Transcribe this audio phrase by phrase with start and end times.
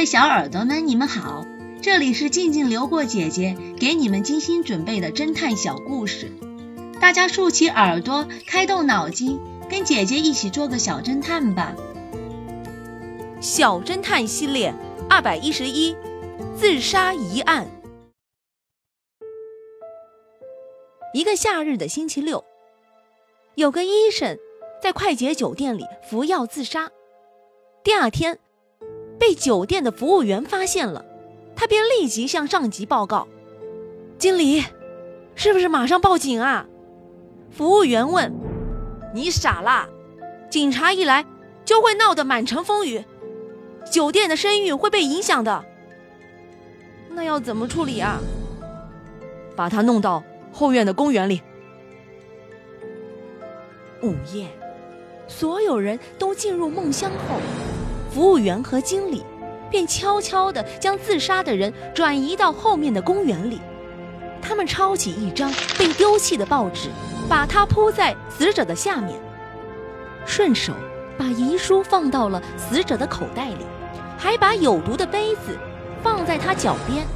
[0.00, 1.44] 位小耳朵们，你们好，
[1.82, 6.32] 这里是静静流过姐姐给你们精心准备的侦探小故事，
[7.02, 11.76] 大家竖起耳朵，开动脑筋，跟姐姐一起做个小侦探吧。
[13.42, 14.74] 小侦探系列
[15.10, 15.94] 二百一十一，
[16.56, 17.68] 自杀疑案。
[21.12, 22.42] 一个夏日的星期六，
[23.54, 24.38] 有个医生
[24.80, 26.90] 在快捷酒店里服药自杀。
[27.84, 28.38] 第二天，
[29.20, 31.04] 被酒店的服务员发现了，
[31.54, 33.28] 他便立即向上级报告
[34.18, 34.64] ：“经理，
[35.36, 36.66] 是不是马上报警啊？”
[37.52, 38.32] 服务员问
[39.14, 39.88] ：“你傻啦？
[40.48, 41.24] 警察一来
[41.64, 43.04] 就会闹得满城风雨，
[43.88, 45.64] 酒店的声誉会被影响的。
[47.10, 48.18] 那要怎么处理啊？
[49.54, 51.40] 把他弄到……”后院的公园里，
[54.02, 54.48] 午夜，
[55.28, 57.36] 所有人都进入梦乡后，
[58.10, 59.24] 服务员和经理
[59.70, 63.60] 便悄悄地将自杀的人转移到后面的公园里。
[64.42, 66.88] 他们抄起一张被丢弃的报纸，
[67.28, 69.18] 把它铺在死者的下面，
[70.26, 70.72] 顺手
[71.16, 73.64] 把遗书放到了死者的口袋里，
[74.18, 75.56] 还把有毒的杯子
[76.02, 77.06] 放在他脚边。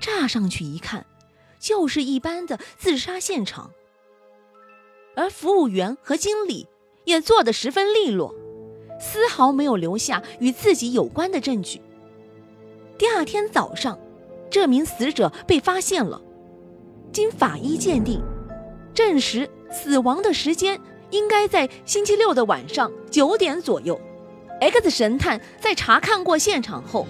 [0.00, 1.04] 乍上去一看。
[1.60, 3.72] 就是一般的自杀现场，
[5.16, 6.68] 而服务员和经理
[7.04, 8.32] 也做得十分利落，
[8.98, 11.80] 丝毫没有留下与自己有关的证据。
[12.96, 13.98] 第二天早上，
[14.50, 16.20] 这名死者被发现了，
[17.12, 18.20] 经法医鉴定，
[18.92, 24.00] 证实死亡的时间应该在星期六的晚上九点左右。
[24.60, 27.06] X 神探在查看过现场后，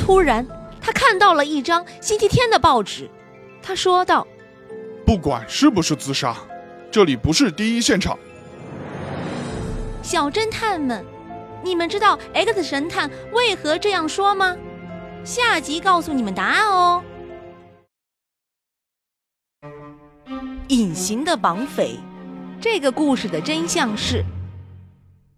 [0.00, 0.44] 突然
[0.80, 3.08] 他看到了一张星期天的报纸。
[3.62, 4.26] 他说道
[5.06, 6.36] ：“不管是不是自杀，
[6.90, 8.18] 这里不是第一现场。”
[10.02, 11.04] 小侦探们，
[11.62, 14.56] 你们知道 X 神探为何这样说吗？
[15.24, 17.02] 下集告诉你们答案哦。
[20.68, 21.96] 隐形的绑匪，
[22.60, 24.24] 这个故事的真相是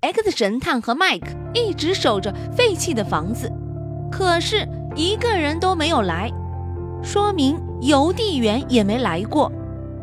[0.00, 3.50] ：X 神探和 Mike 一直守着废弃的房子，
[4.10, 6.30] 可是一个人都没有来，
[7.02, 7.60] 说明。
[7.82, 9.50] 邮递员也没来过。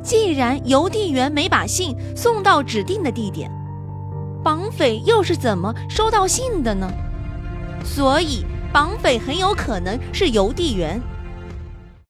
[0.04, 3.50] 既然邮递员没把信送到指定的地点，
[4.44, 6.90] 绑匪又是怎么收到信的呢？
[7.84, 11.02] 所以，绑匪很有可能是邮递员。